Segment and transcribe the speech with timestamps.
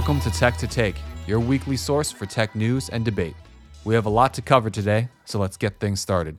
[0.00, 0.94] Welcome to Tech to Take,
[1.26, 3.34] your weekly source for tech news and debate.
[3.84, 6.38] We have a lot to cover today, so let's get things started.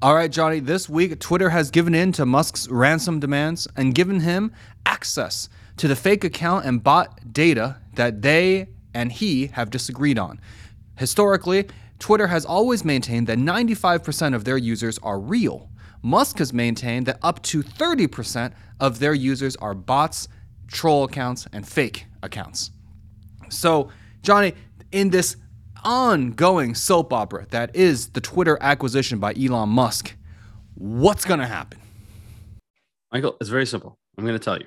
[0.00, 4.20] All right, Johnny, this week Twitter has given in to Musk's ransom demands and given
[4.20, 4.54] him
[4.86, 10.40] access to the fake account and bot data that they and he have disagreed on.
[10.96, 15.68] Historically, Twitter has always maintained that 95% of their users are real.
[16.00, 20.26] Musk has maintained that up to 30% of their users are bots,
[20.72, 22.72] troll accounts, and fake accounts.
[23.48, 23.90] So,
[24.22, 24.54] Johnny,
[24.90, 25.36] in this
[25.84, 30.16] ongoing soap opera that is the Twitter acquisition by Elon Musk,
[30.74, 31.78] what's going to happen?
[33.12, 33.98] Michael, it's very simple.
[34.16, 34.66] I'm going to tell you.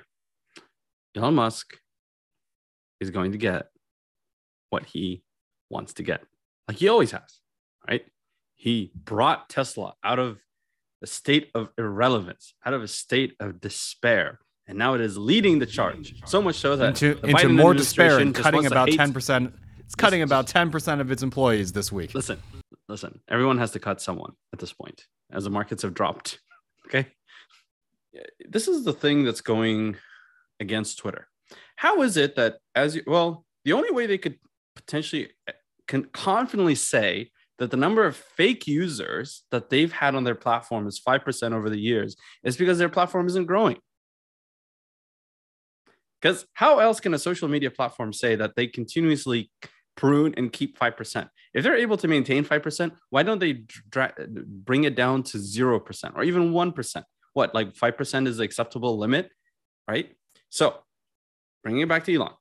[1.16, 1.78] Elon Musk
[3.00, 3.70] is going to get
[4.70, 5.24] what he
[5.70, 6.24] wants to get,
[6.68, 7.40] like he always has,
[7.88, 8.06] right?
[8.56, 10.40] He brought Tesla out of
[11.02, 14.40] a state of irrelevance, out of a state of despair.
[14.68, 16.16] And now it is leading the charge.
[16.26, 19.54] So much so that into, into more despair and cutting about 10%.
[19.80, 22.16] It's cutting about 10% of its employees this week.
[22.16, 22.42] Listen,
[22.90, 23.20] listen.
[23.30, 26.40] Everyone has to cut someone at this point as the markets have dropped.
[26.88, 27.08] Okay.
[28.48, 29.98] This is the thing that's going
[30.60, 31.28] against Twitter.
[31.76, 34.38] How is it that as you well, the only way they could
[34.76, 35.54] potentially eh,
[35.88, 40.88] can confidently say that the number of fake users that they've had on their platform
[40.88, 43.78] is 5% over the years is because their platform isn't growing.
[46.22, 49.52] Because how else can a social media platform say that they continuously
[49.96, 51.30] prune and keep 5%?
[51.54, 56.16] If they're able to maintain 5%, why don't they dra- bring it down to 0%
[56.16, 57.04] or even 1%?
[57.34, 59.30] What, like 5% is the acceptable limit,
[59.88, 60.14] right?
[60.50, 60.76] So
[61.64, 62.34] bringing it back to Elon,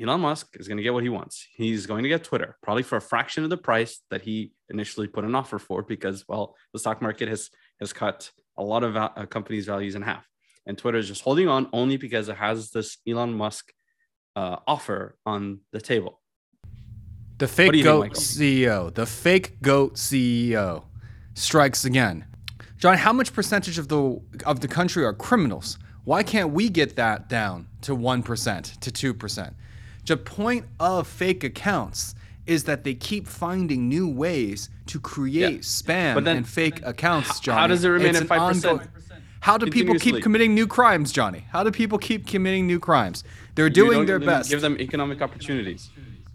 [0.00, 1.46] Elon Musk is going to get what he wants.
[1.54, 5.08] He's going to get Twitter, probably for a fraction of the price that he initially
[5.08, 8.96] put an offer for, because well, the stock market has has cut a lot of
[8.96, 10.26] uh, companies' values in half,
[10.68, 13.72] and Twitter is just holding on only because it has this Elon Musk
[14.36, 16.20] uh, offer on the table.
[17.38, 20.84] The fake goat think, CEO, the fake goat CEO,
[21.34, 22.26] strikes again.
[22.76, 25.78] John, how much percentage of the of the country are criminals?
[26.04, 29.54] Why can't we get that down to one percent to two percent?
[30.06, 32.14] The point of fake accounts
[32.46, 35.58] is that they keep finding new ways to create yeah.
[35.58, 37.56] spam then, and fake accounts, John.
[37.56, 38.82] How does it remain it's at five percent?
[39.40, 41.46] How do people keep committing new crimes, Johnny?
[41.50, 43.24] How do people keep committing new crimes?
[43.54, 44.50] They're doing their best.
[44.50, 45.90] Give them economic opportunities.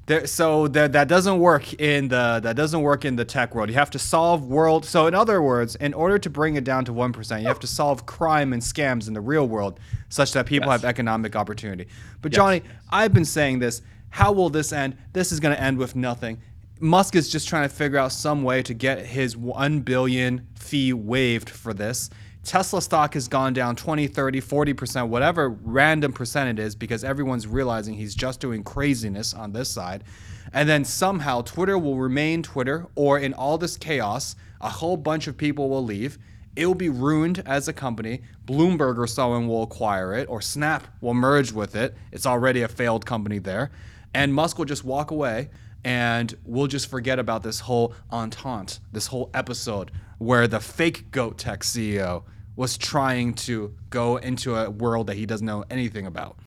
[0.06, 3.70] There, so that that doesn't work in the that doesn't work in the tech world.
[3.70, 4.84] You have to solve world.
[4.84, 7.62] So in other words, in order to bring it down to one percent, you have
[7.62, 10.82] to solve crime and scams in the real world, such that people yes.
[10.82, 11.88] have economic opportunity.
[12.22, 12.64] But Johnny.
[12.90, 13.82] I've been saying this.
[14.10, 14.98] How will this end?
[15.14, 16.40] This is going to end with nothing.
[16.80, 20.92] Musk is just trying to figure out some way to get his 1 billion fee
[20.92, 22.10] waived for this.
[22.44, 27.48] Tesla stock has gone down 20, 30, 40%, whatever random percent it is, because everyone's
[27.48, 30.04] realizing he's just doing craziness on this side.
[30.52, 35.28] And then somehow Twitter will remain Twitter, or in all this chaos, a whole bunch
[35.28, 36.18] of people will leave.
[36.56, 38.22] It will be ruined as a company.
[38.46, 41.96] Bloomberg or someone will acquire it, or Snap will merge with it.
[42.12, 43.72] It's already a failed company there.
[44.14, 45.50] And Musk will just walk away
[45.86, 49.92] and we'll just forget about this whole entente, this whole episode
[50.24, 52.24] where the fake goat tech CEO
[52.56, 56.38] was trying to go into a world that he doesn't know anything about.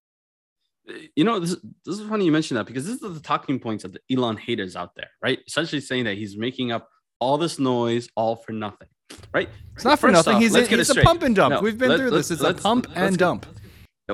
[1.16, 3.84] You know, this, this is funny you mentioned that because this is the talking points
[3.84, 5.40] of the Elon haters out there, right?
[5.46, 6.88] Essentially saying that he's making up
[7.18, 8.88] all this noise all for nothing,
[9.34, 9.48] right?
[9.74, 10.36] It's not for First nothing.
[10.36, 11.54] Off, he's, in, he's a pump and dump.
[11.54, 12.30] No, We've been let, through this.
[12.30, 13.46] It's a pump and dump.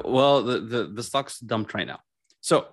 [0.02, 2.00] well, the, the, the stock's dumped right now.
[2.40, 2.68] So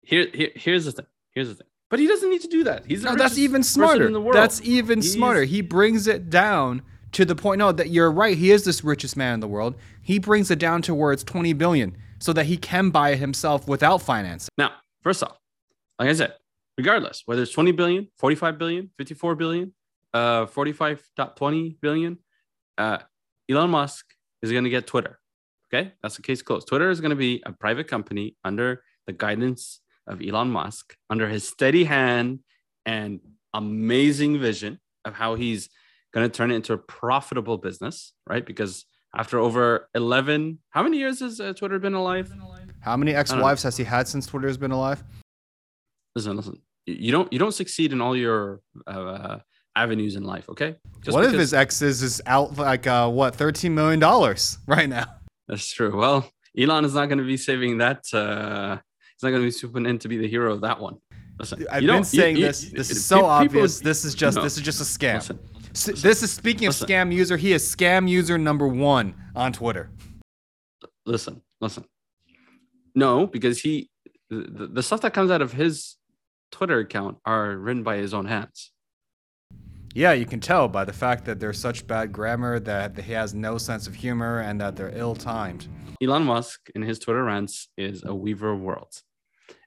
[0.00, 1.06] here, here here's the thing.
[1.32, 1.66] Here's the thing.
[1.92, 2.86] But he doesn't need to do that.
[2.86, 4.10] He's no, that's even smarter.
[4.32, 5.12] That's even He's...
[5.12, 5.44] smarter.
[5.44, 6.80] He brings it down
[7.12, 7.58] to the point.
[7.58, 8.34] No, that you're right.
[8.34, 9.74] He is this richest man in the world.
[10.00, 13.18] He brings it down to where it's 20 billion, so that he can buy it
[13.18, 14.48] himself without financing.
[14.56, 15.36] Now, first off,
[15.98, 16.32] like I said,
[16.78, 19.74] regardless whether it's 20 billion, 45 billion, 54 billion,
[20.14, 22.18] uh, 45.20 billion,
[22.78, 22.98] uh,
[23.50, 24.06] Elon Musk
[24.40, 25.20] is going to get Twitter.
[25.66, 26.68] Okay, that's the case closed.
[26.68, 31.28] Twitter is going to be a private company under the guidance of Elon Musk under
[31.28, 32.40] his steady hand
[32.86, 33.20] and
[33.54, 35.68] amazing vision of how he's
[36.12, 38.44] going to turn it into a profitable business, right?
[38.44, 38.84] Because
[39.16, 42.32] after over 11, how many years has uh, Twitter been alive?
[42.80, 45.02] How many ex-wives has he had since Twitter has been alive?
[46.14, 46.60] Listen, listen.
[46.86, 49.38] You don't you don't succeed in all your uh,
[49.76, 50.76] avenues in life, okay?
[51.00, 51.34] Just One because...
[51.34, 55.06] of his exes is out like uh, what 13 million dollars right now.
[55.46, 55.96] That's true.
[55.96, 56.28] Well,
[56.58, 58.78] Elon is not going to be saving that uh,
[59.22, 60.98] it's not going to be Superman to be the hero of that one.
[61.38, 62.64] Listen, I've been saying you, this.
[62.64, 63.78] You, this is so people, obvious.
[63.78, 65.14] This is just no, this is just a scam.
[65.14, 65.38] Listen,
[65.72, 67.36] listen, this is speaking of scam user.
[67.36, 69.90] He is scam user number one on Twitter.
[71.06, 71.84] Listen, listen.
[72.96, 73.90] No, because he
[74.28, 75.98] the, the stuff that comes out of his
[76.50, 78.72] Twitter account are written by his own hands.
[79.94, 83.34] Yeah, you can tell by the fact that there's such bad grammar that he has
[83.34, 85.68] no sense of humor and that they're ill-timed.
[86.02, 89.04] Elon Musk in his Twitter rants is a weaver of worlds,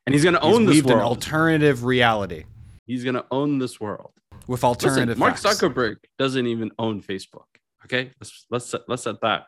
[0.06, 2.46] and he's going to He's own this weaved an alternative reality
[2.86, 4.12] he's going to own this world.
[4.48, 5.60] with Listen, alternative Mark facts.
[5.60, 7.46] Zuckerberg doesn't even own Facebook.
[7.86, 9.46] Okay, let's let's set, let's set that.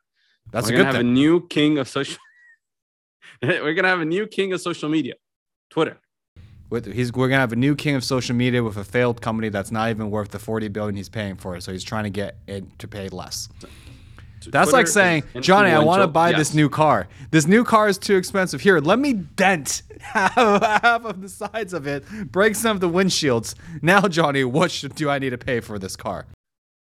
[0.52, 1.10] That's We're a gonna good have thing.
[1.10, 2.18] a new king of social.
[3.42, 5.16] We're gonna have a new king of social media,
[5.70, 5.98] Twitter.
[6.70, 9.48] With, he's, we're gonna have a new king of social media with a failed company
[9.50, 11.64] that's not even worth the 40 billion he's paying for it.
[11.64, 13.48] So he's trying to get it to pay less.
[14.46, 17.08] That's Twitter like saying, Johnny, I want to buy this new car.
[17.32, 18.62] This new car is too expensive.
[18.62, 22.90] Here, let me dent half, half of the sides of it, break some of the
[22.90, 23.56] windshields.
[23.82, 26.26] Now, Johnny, what should, do I need to pay for this car?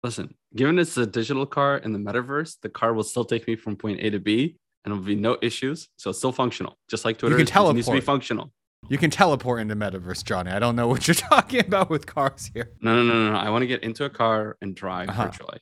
[0.02, 3.56] Listen, given it's a digital car in the metaverse, the car will still take me
[3.56, 5.88] from point A to B, and it'll be no issues.
[5.96, 7.37] So it's still functional, just like Twitter.
[7.38, 8.52] You can is- it needs to be functional.
[8.88, 10.52] You can teleport into metaverse, Johnny.
[10.52, 12.70] I don't know what you're talking about with cars here.
[12.81, 13.37] No, no, no, no, no.
[13.38, 15.25] I want to get into a car and drive Uh-huh.
[15.25, 15.58] virtually.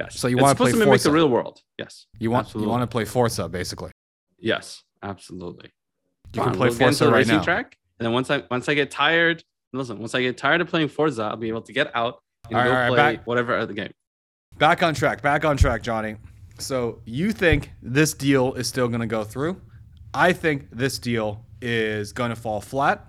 [0.00, 0.18] Yes.
[0.18, 1.08] So you It's wanna supposed play to mimic Forza.
[1.08, 1.60] the real world?
[1.78, 2.06] Yes.
[2.18, 2.66] You want Absolutely.
[2.66, 3.90] you want to play Forza, basically.
[4.38, 5.70] Yes, absolutely.
[6.32, 7.42] You Fine, can play we'll Forza right racing now.
[7.42, 9.42] track, and then once I once I get tired,
[9.74, 9.98] listen.
[9.98, 12.64] Once I get tired of playing Forza, I'll be able to get out and All
[12.64, 13.92] go right, play back- whatever other game.
[14.58, 15.20] Back on track.
[15.22, 16.16] Back on track, Johnny.
[16.58, 19.60] So you think this deal is still going to go through?
[20.14, 23.06] I think this deal is going to fall flat.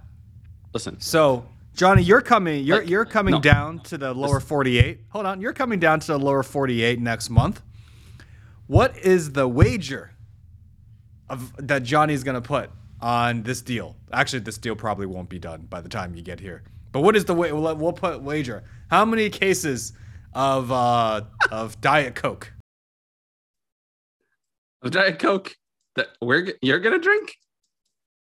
[0.74, 2.64] Listen, So, Johnny, you're coming.
[2.64, 3.40] You're Like, you're coming no.
[3.42, 5.00] down to the lower 48.
[5.10, 7.62] Hold on, you're coming down to the lower 48 next month.
[8.68, 10.12] What is the wager
[11.30, 12.70] of that Johnny's gonna put
[13.02, 13.96] on this deal?
[14.12, 16.64] Actually, this deal probably won't be done by the time you get here.
[16.92, 17.52] But what is the way?
[17.52, 18.64] We'll, we'll put wager.
[18.90, 19.94] How many cases
[20.34, 21.22] of uh
[21.52, 22.54] of Diet Coke?
[24.82, 25.56] of Diet Coke
[25.96, 27.36] that we're you're gonna drink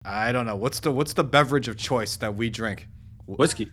[0.04, 0.56] I don't know.
[0.56, 2.88] What's the what's the beverage of choice that we drink?
[3.36, 3.70] Whiskey.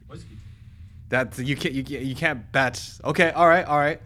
[1.09, 2.81] That you can't you, can't- you can't bet.
[3.04, 4.01] Okay, all right, all right.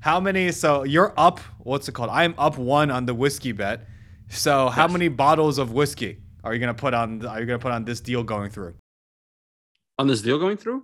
[0.00, 0.52] How many?
[0.52, 1.40] So you're up.
[1.60, 2.10] What's it called?
[2.10, 3.86] I'm up one on the whiskey bet.
[4.28, 4.92] So how Yes.
[4.92, 7.24] many bottles of whiskey are you gonna put on?
[7.24, 8.74] Are you gonna put on this deal going through?
[9.98, 10.82] on this deal going through.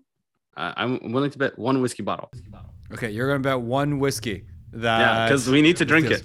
[0.56, 2.30] I I'm willing to bet one whiskey bottle.
[2.92, 4.44] Okay, you're gonna bet one whiskey.
[4.72, 6.22] That Yeah, because we need to drink it.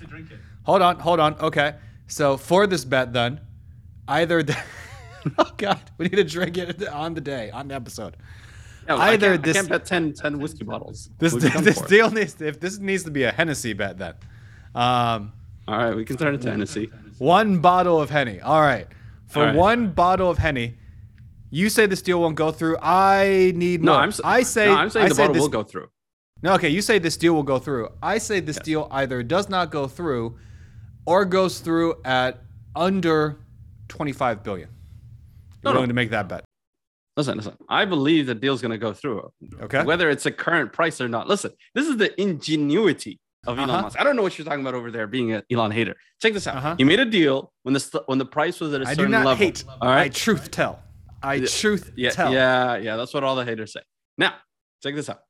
[0.64, 1.34] Hold on, hold on.
[1.40, 1.76] Okay,
[2.08, 3.40] so for this bet, then
[4.08, 4.44] either.
[4.44, 4.56] The,
[5.38, 8.18] oh God, we need to drink it on the day on the episode.
[8.88, 11.10] Yeah, I Either can't, this- I can't bet 10, 10 whiskey bottles.
[11.18, 13.98] This We'd be done this deal needs if this needs to be a Hennessy bet
[13.98, 14.14] then.
[14.76, 15.32] Um,
[15.68, 16.90] All right, we can turn it to Hennessy.
[17.20, 18.42] One bottle of Henny.
[18.42, 18.88] All right.
[19.28, 19.56] For All right.
[19.56, 20.76] one bottle of Henny,
[21.50, 22.78] you say this deal won't go through.
[22.82, 23.96] I need more.
[23.96, 24.10] No, I'm.
[24.10, 24.66] s- I say.
[24.66, 25.90] no, I'm saying I the say bottle this, will go through.
[26.42, 26.70] No, okay.
[26.70, 27.90] You say this deal will go through.
[28.02, 30.38] I say this deal either does not go through,
[31.06, 32.42] or goes through at
[32.76, 33.38] under
[33.88, 34.70] twenty-five billion.
[35.64, 35.80] You're No, no.
[35.80, 36.44] willing to make that bet?
[37.16, 37.56] Listen, listen.
[37.70, 39.30] I believe the deal's going to go through,
[39.62, 39.84] Okay.
[39.84, 41.28] whether it's a current price or not.
[41.28, 43.82] Listen, this is the ingenuity of Elon Uh-huh.
[43.84, 44.00] Musk.
[44.00, 45.96] I don't know what you're talking about over there, being an Elon hater.
[46.22, 46.58] Check this out.
[46.58, 46.76] Uh-huh.
[46.78, 49.12] He made a deal when the st- when the price was at a I certain
[49.12, 49.30] level.
[49.30, 49.46] I do not level.
[49.46, 49.64] hate.
[49.82, 50.82] All I truth tell.
[51.22, 52.34] I Yeah, truth Yeah, tell.
[52.34, 52.96] yeah, yeah.
[52.98, 53.82] That's what all the haters say.
[54.18, 54.36] Now,
[54.82, 55.22] check this out.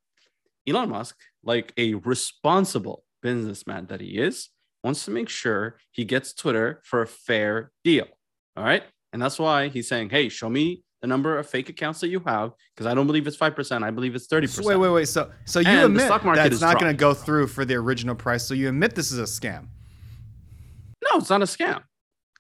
[0.68, 4.50] Elon Musk, like a responsible businessman that he is,
[4.84, 8.08] wants to make sure he gets Twitter for a fair deal.
[8.56, 8.84] All right.
[9.14, 12.20] And that's why he's saying, hey, show me the number of fake accounts that you
[12.26, 13.84] have, because I don't believe it's 5%.
[13.84, 14.66] I believe it's 30%.
[14.66, 15.08] Wait, wait, wait.
[15.08, 17.48] So, so you And the admit stock market that it's not going to go through
[17.48, 18.46] for the original price.
[18.46, 19.68] So you admit this is a scam.
[21.12, 21.84] No, it's not a scam.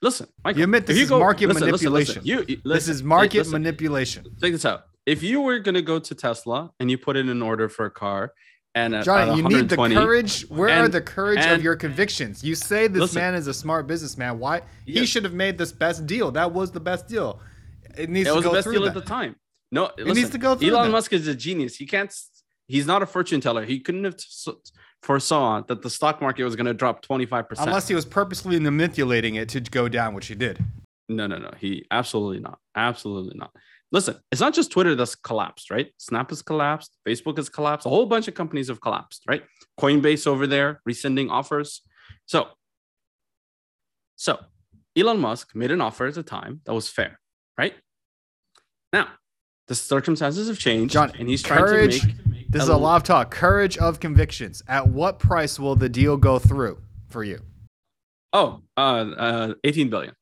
[0.01, 2.23] Listen, Michael, You admit this you is go- market listen, listen, manipulation.
[2.23, 2.47] listen.
[2.49, 3.53] You, you- this is market listen.
[3.53, 4.23] manipulation.
[4.41, 4.83] Check this out.
[5.05, 7.85] If you were going to go to Tesla and you put in an order for
[7.85, 8.31] a car,
[8.75, 10.41] and Johnny, you need the courage.
[10.49, 12.43] Where are the courage of your convictions?
[12.43, 13.21] You say this Listen.
[13.21, 14.39] man is a smart businessman.
[14.39, 14.61] Why?
[14.85, 16.31] He should have made this best deal.
[16.31, 17.39] That was the best deal.
[17.97, 18.89] It needs to was go the best through deal that.
[18.89, 19.35] at the time.
[19.71, 20.91] No, it needs to go through Elon that.
[20.91, 21.75] Musk is a genius.
[21.75, 22.13] He can't.
[22.67, 23.65] He's not a fortune teller.
[23.65, 24.15] He couldn't have
[25.01, 27.67] foresaw that the stock market was going to drop twenty five percent.
[27.67, 30.63] Unless he was purposely manipulating it to go down, which he did.
[31.09, 31.51] No, no, no.
[31.59, 32.59] He absolutely not.
[32.75, 33.51] Absolutely not.
[33.93, 35.93] Listen, it's not just Twitter that's collapsed, right?
[35.99, 36.97] Snap has collapsed.
[37.07, 37.85] Facebook has collapsed.
[37.85, 39.43] A whole bunch of companies have collapsed, right?
[39.79, 41.81] Coinbase over there rescinding offers.
[42.25, 42.47] So,
[44.15, 44.39] so
[44.97, 47.19] Elon Musk made an offer at the time that was fair,
[47.55, 47.75] right?
[48.91, 49.09] Now,
[49.67, 52.49] the circumstances have changed, John, and he's trying courage- to make.
[52.49, 53.31] This is a lot of talk.
[53.31, 54.61] Courage of convictions.
[54.67, 57.39] At what price will the deal go through for you?
[58.31, 58.79] Oh, uh,
[59.17, 60.13] uh, 18 billion.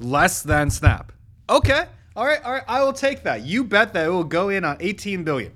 [0.00, 1.12] Less than Snap.
[1.48, 1.86] Okay.
[2.16, 2.42] All right.
[2.44, 2.64] All right.
[2.68, 3.42] I will take that.
[3.42, 5.52] You bet that it will go in on 18 billion.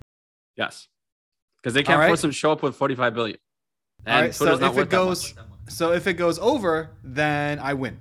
[0.56, 0.88] Yes,
[1.62, 2.08] because they can't right.
[2.08, 3.38] force him to show up with 45 billion.
[4.04, 4.34] And All right.
[4.34, 5.34] So Twitter's if it goes,
[5.68, 7.98] so if it goes over, then I win.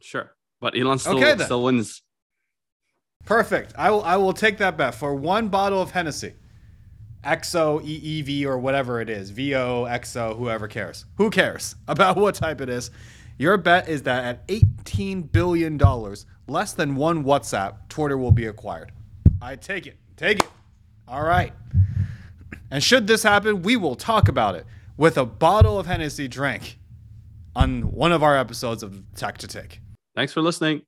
[0.00, 2.02] Sure, but Elon still Okay, still wins.
[3.24, 3.74] Perfect.
[3.76, 6.34] I will I will take that bet for one bottle of Hennessy.
[7.24, 9.30] XO EEV or whatever it is.
[9.30, 11.04] VO, XO, whoever cares.
[11.16, 12.90] Who cares about what type it is?
[13.38, 15.78] Your bet is that at $18 billion,
[16.50, 18.92] less than one WhatsApp, Twitter will be acquired.
[19.40, 19.96] I take it.
[20.16, 20.48] Take it.
[21.06, 21.52] All right.
[22.70, 24.66] And should this happen, we will talk about it
[24.96, 26.78] with a bottle of Hennessy drink
[27.56, 29.80] on one of our episodes of Tech to Take.
[30.14, 30.82] Thanks for listening.